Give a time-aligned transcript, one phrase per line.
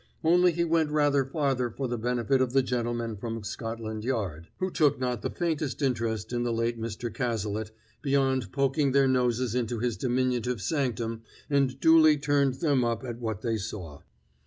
[0.23, 4.71] Only he went rather farther for the benefit of the gentlemen from Scotland Yard, who
[4.71, 7.13] took not the faintest interest in the late Mr.
[7.13, 7.69] Cazalet,
[8.01, 13.43] beyond poking their noses into his diminutive sanctum and duly turning them up at what
[13.43, 14.01] they saw.